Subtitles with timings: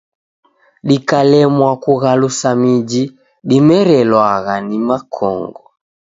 [0.87, 3.03] Dikalemwa kughalusa miji
[3.47, 5.63] dimerelwagha ni makongo.